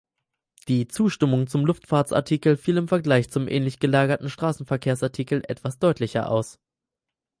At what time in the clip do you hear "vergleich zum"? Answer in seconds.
2.87-3.47